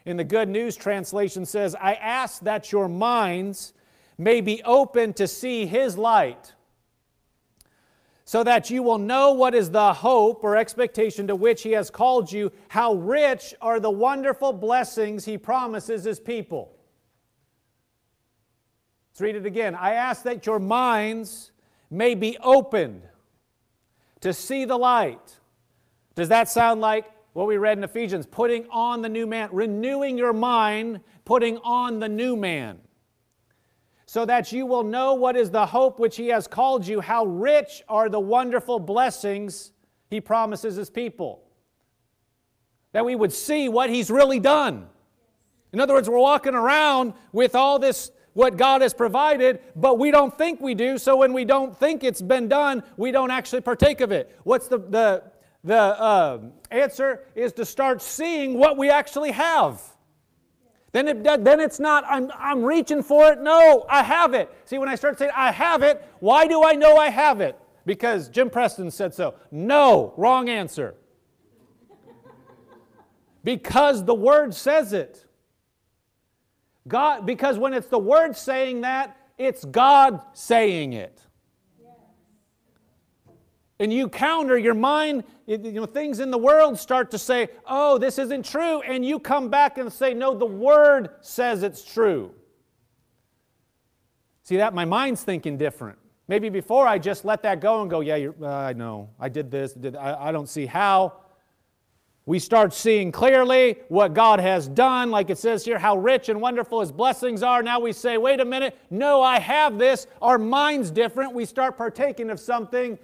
[0.05, 3.73] in the Good News translation says, I ask that your minds
[4.17, 6.53] may be open to see his light
[8.23, 11.91] so that you will know what is the hope or expectation to which he has
[11.91, 16.75] called you, how rich are the wonderful blessings he promises his people.
[19.11, 19.75] Let's read it again.
[19.75, 21.51] I ask that your minds
[21.91, 23.03] may be opened
[24.21, 25.39] to see the light.
[26.15, 27.05] Does that sound like
[27.35, 28.25] what we read in Ephesians?
[28.25, 32.79] Putting on the new man, renewing your mind, putting on the new man
[34.05, 37.25] so that you will know what is the hope which he has called you, how
[37.25, 39.73] rich are the wonderful blessings
[40.09, 41.43] he promises his people.
[42.93, 44.87] That we would see what he's really done.
[45.73, 50.09] In other words, we're walking around with all this, what God has provided, but we
[50.09, 50.97] don't think we do.
[50.97, 54.39] So when we don't think it's been done, we don't actually partake of it.
[54.45, 55.23] What's the, the,
[55.65, 56.39] the uh,
[56.71, 57.25] answer?
[57.35, 59.81] Is to start seeing what we actually have.
[60.93, 63.41] Then, it, then it's not, I'm, I'm reaching for it.
[63.41, 64.49] No, I have it.
[64.63, 67.59] See, when I start saying, I have it, why do I know I have it?
[67.85, 69.35] Because Jim Preston said so.
[69.51, 70.95] No, wrong answer.
[73.43, 75.25] because the Word says it.
[76.87, 81.24] God, because when it's the Word saying that, it's God saying it
[83.79, 87.97] and you counter your mind you know things in the world start to say oh
[87.97, 92.31] this isn't true and you come back and say no the word says it's true.
[94.43, 94.75] See that?
[94.75, 95.97] My mind's thinking different.
[96.27, 99.09] Maybe before i just let that go and go yeah uh, i know.
[99.19, 101.21] I did this did, I, I don't see how.
[102.27, 105.11] We start seeing clearly what god has done.
[105.11, 107.61] Like it says here how rich and wonderful his blessings are.
[107.61, 108.75] Now we say wait a minute.
[108.89, 110.07] No i have this.
[110.21, 111.33] Our mind's different.
[111.33, 112.97] We start partaking of something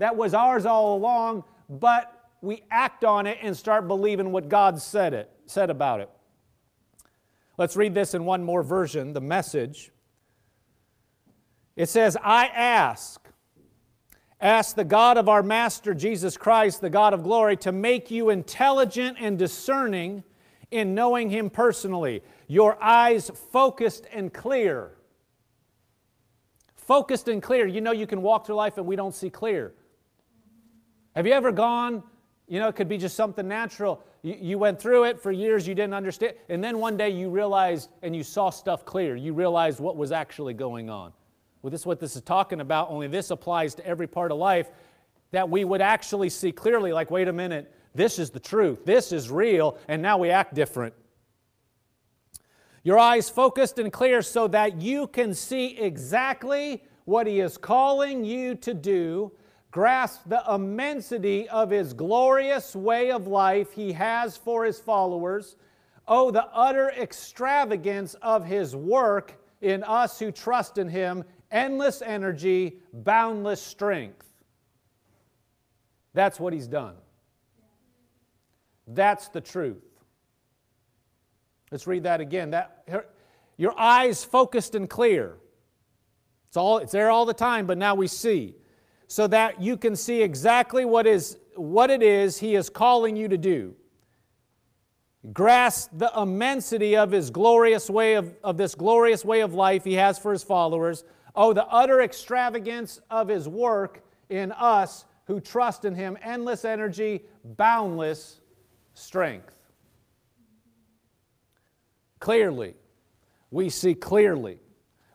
[0.00, 4.82] that was ours all along, but we act on it and start believing what God
[4.82, 6.08] said it said about it.
[7.58, 9.90] Let's read this in one more version, the message.
[11.76, 13.20] It says, I ask,
[14.40, 18.30] ask the God of our Master Jesus Christ, the God of glory, to make you
[18.30, 20.24] intelligent and discerning
[20.70, 24.92] in knowing Him personally, your eyes focused and clear.
[26.76, 27.66] Focused and clear.
[27.66, 29.74] You know, you can walk through life and we don't see clear.
[31.16, 32.02] Have you ever gone
[32.48, 34.02] You know, it could be just something natural.
[34.22, 36.34] You, you, went through it for years, you didn't understand.
[36.48, 39.14] And then one day you realized and you saw stuff clear.
[39.14, 41.12] You realized what was actually going on.
[41.62, 44.38] Well, this is what this is talking about, only this applies to every part of
[44.38, 44.70] life
[45.30, 49.12] that we would actually see clearly like, wait a minute, this is the truth, this
[49.12, 50.94] is real, and now we act different.
[52.82, 58.24] Your eyes focused and clear so that you can see exactly what He is calling
[58.24, 59.32] you to do
[59.70, 65.56] grasp the immensity of his glorious way of life he has for his followers.
[66.08, 72.78] Oh, the utter extravagance of his work in us who trust in him, endless energy,
[72.92, 74.26] boundless strength.
[76.14, 76.94] That's what he's done.
[78.88, 79.84] That's the truth.
[81.70, 82.50] Let's read that again.
[82.50, 82.84] That,
[83.56, 85.36] your eyes focused and clear.
[86.48, 88.56] It's, all, it's there all the time, but now we see
[89.10, 93.26] so that you can see exactly what, is, what it is He is calling you
[93.26, 93.74] to do.
[95.32, 99.94] Grasp the immensity of His glorious way of, of this glorious way of life He
[99.94, 101.02] has for His followers.
[101.34, 107.24] Oh, the utter extravagance of His work in us who trust in Him, endless energy,
[107.44, 108.40] boundless
[108.94, 109.52] strength.
[112.20, 112.76] Clearly,
[113.50, 114.60] we see clearly.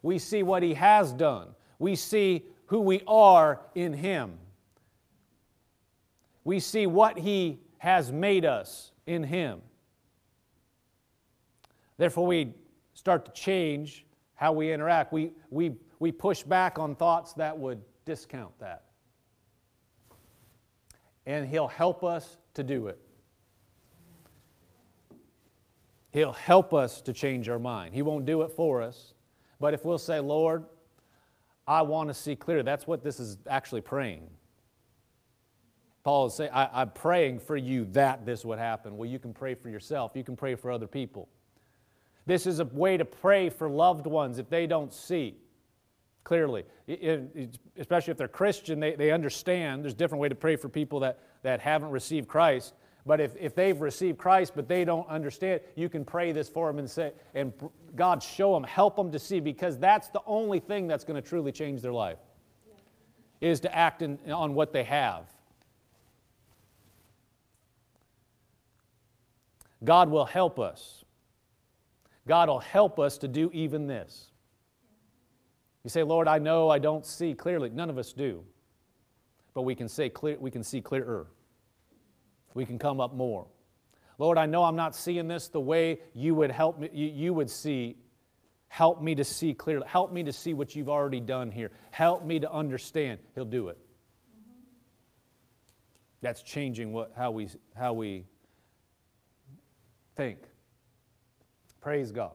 [0.01, 1.47] We see what He has done.
[1.79, 4.37] We see who we are in Him.
[6.43, 9.61] We see what He has made us in Him.
[11.97, 12.53] Therefore, we
[12.93, 14.05] start to change
[14.35, 15.13] how we interact.
[15.13, 18.83] We, we, we push back on thoughts that would discount that.
[21.25, 22.99] And He'll help us to do it.
[26.11, 27.93] He'll help us to change our mind.
[27.93, 29.13] He won't do it for us.
[29.59, 30.65] But if we'll say, Lord,
[31.67, 32.63] I want to see clear.
[32.63, 34.29] That's what this is actually praying.
[36.03, 38.95] Paul is saying, I, am praying for you that this would happen.
[38.95, 41.27] Well, you can pray for yourself, you can pray for other people.
[42.27, 45.35] This is a way to pray for loved ones if they don't see
[46.23, 46.63] clearly.
[46.87, 49.83] It, it, especially if they're Christian, they, they understand.
[49.83, 52.73] There's a different way to pray for people that, that haven't received Christ.
[53.05, 56.67] But if, if they've received Christ but they don't understand, you can pray this for
[56.67, 57.53] them and say, and
[57.95, 61.27] God show them, help them to see, because that's the only thing that's going to
[61.27, 62.17] truly change their life,
[63.41, 65.25] is to act in, on what they have.
[69.83, 71.05] God will help us.
[72.27, 74.31] God will help us to do even this.
[75.83, 77.69] You say, Lord, I know I don't see clearly.
[77.69, 78.43] None of us do.
[79.53, 81.27] But we can say clear, we can see clearer
[82.55, 83.45] we can come up more.
[84.17, 87.33] Lord, I know I'm not seeing this the way you would help me, you, you
[87.33, 87.97] would see.
[88.67, 89.85] Help me to see clearly.
[89.87, 91.71] Help me to see what you've already done here.
[91.91, 93.19] Help me to understand.
[93.35, 93.77] He'll do it.
[96.21, 98.25] That's changing what, how, we, how we
[100.15, 100.39] think.
[101.79, 102.31] Praise God.